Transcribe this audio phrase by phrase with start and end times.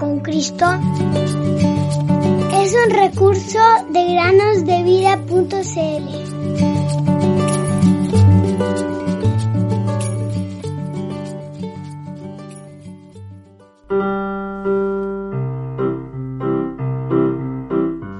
[0.00, 0.64] con Cristo
[2.54, 3.58] es un recurso
[3.90, 6.30] de granosdevida.cl.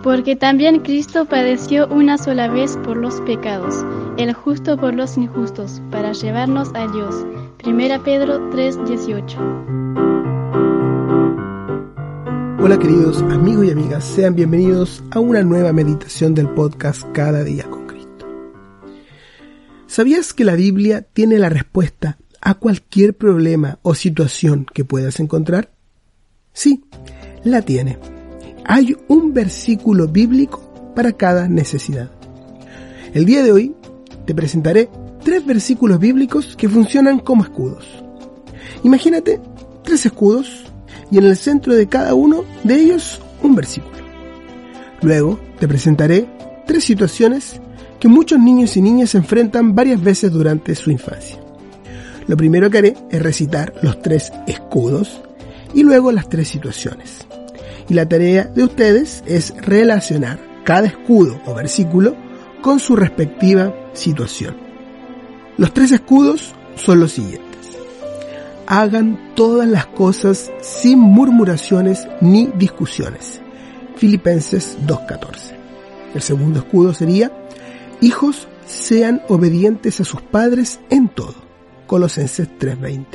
[0.03, 3.87] Porque también Cristo padeció una sola vez por los pecados,
[4.19, 7.25] el justo por los injustos, para llevarnos a Dios.
[7.65, 10.10] 1 Pedro 3:18
[12.71, 17.69] Hola queridos amigos y amigas, sean bienvenidos a una nueva meditación del podcast Cada día
[17.69, 18.29] con Cristo.
[19.89, 25.73] ¿Sabías que la Biblia tiene la respuesta a cualquier problema o situación que puedas encontrar?
[26.53, 26.85] Sí,
[27.43, 27.99] la tiene.
[28.65, 32.13] Hay un versículo bíblico para cada necesidad.
[33.13, 33.75] El día de hoy
[34.27, 34.89] te presentaré
[35.25, 37.85] tres versículos bíblicos que funcionan como escudos.
[38.85, 39.41] Imagínate
[39.83, 40.70] tres escudos
[41.11, 43.97] y en el centro de cada uno de ellos un versículo.
[45.03, 46.29] Luego te presentaré
[46.67, 47.61] tres situaciones
[47.99, 51.39] que muchos niños y niñas enfrentan varias veces durante su infancia.
[52.27, 55.21] Lo primero que haré es recitar los tres escudos
[55.75, 57.27] y luego las tres situaciones.
[57.89, 62.15] Y la tarea de ustedes es relacionar cada escudo o versículo
[62.63, 64.57] con su respectiva situación.
[65.57, 67.50] Los tres escudos son los siguientes
[68.71, 73.41] hagan todas las cosas sin murmuraciones ni discusiones.
[73.97, 75.57] Filipenses 2.14.
[76.15, 77.33] El segundo escudo sería,
[78.01, 81.35] hijos sean obedientes a sus padres en todo.
[81.89, 83.07] Colosenses 3.20.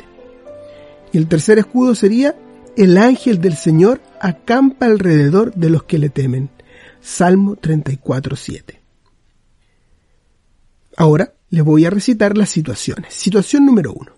[1.12, 2.36] Y el tercer escudo sería,
[2.76, 6.50] el ángel del Señor acampa alrededor de los que le temen.
[7.00, 8.78] Salmo 34.7.
[10.98, 13.14] Ahora les voy a recitar las situaciones.
[13.14, 14.15] Situación número uno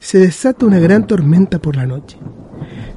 [0.00, 2.16] se desata una gran tormenta por la noche.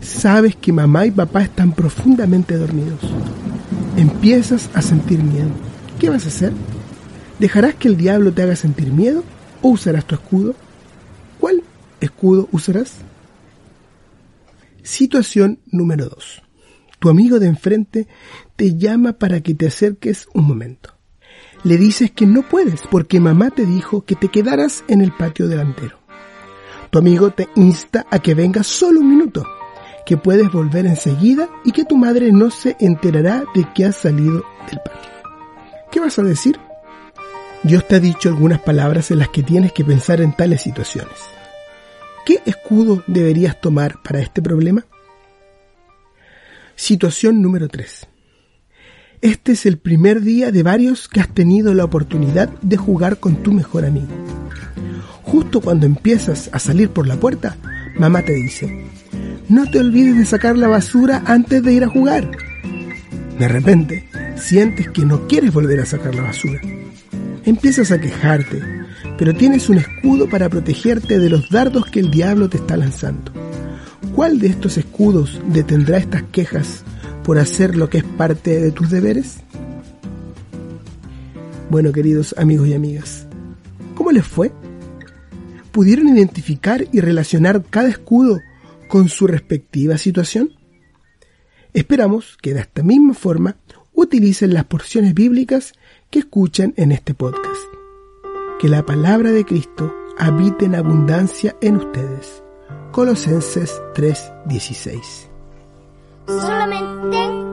[0.02, 3.00] Sabes que mamá y papá están profundamente dormidos.
[3.98, 5.50] Empiezas a sentir miedo.
[6.00, 6.54] ¿Qué vas a hacer?
[7.40, 9.24] ¿Dejarás que el diablo te haga sentir miedo
[9.62, 10.56] o usarás tu escudo?
[11.40, 11.64] ¿Cuál
[12.00, 12.98] escudo usarás?
[14.84, 16.44] Situación número 2.
[17.00, 18.08] Tu amigo de enfrente
[18.56, 20.96] te llama para que te acerques un momento.
[21.64, 25.48] Le dices que no puedes porque mamá te dijo que te quedaras en el patio
[25.48, 26.01] delantero.
[26.92, 29.48] Tu amigo te insta a que vengas solo un minuto,
[30.06, 34.44] que puedes volver enseguida y que tu madre no se enterará de que has salido
[34.70, 35.12] del patio.
[35.90, 36.60] ¿Qué vas a decir?
[37.64, 41.18] Dios te ha dicho algunas palabras en las que tienes que pensar en tales situaciones.
[42.26, 44.86] ¿Qué escudo deberías tomar para este problema?
[46.76, 48.08] Situación número 3.
[49.22, 53.38] Este es el primer día de varios que has tenido la oportunidad de jugar con
[53.38, 54.10] tu mejor amigo.
[55.32, 57.56] Justo cuando empiezas a salir por la puerta,
[57.98, 58.84] mamá te dice,
[59.48, 62.30] no te olvides de sacar la basura antes de ir a jugar.
[63.40, 66.60] De repente, sientes que no quieres volver a sacar la basura.
[67.46, 68.62] Empiezas a quejarte,
[69.18, 73.32] pero tienes un escudo para protegerte de los dardos que el diablo te está lanzando.
[74.14, 76.84] ¿Cuál de estos escudos detendrá estas quejas
[77.24, 79.38] por hacer lo que es parte de tus deberes?
[81.70, 83.28] Bueno, queridos amigos y amigas,
[83.96, 84.52] ¿cómo les fue?
[85.72, 88.40] ¿Pudieron identificar y relacionar cada escudo
[88.88, 90.52] con su respectiva situación?
[91.74, 93.56] Esperamos que de esta misma forma
[93.94, 95.74] utilicen las porciones bíblicas
[96.10, 97.62] que escuchan en este podcast.
[98.60, 102.44] Que la palabra de Cristo habite en abundancia en ustedes.
[102.92, 105.30] Colosenses 3:16.
[106.28, 107.51] Solamente